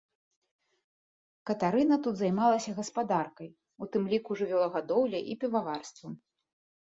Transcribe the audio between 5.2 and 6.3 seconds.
і піваварствам.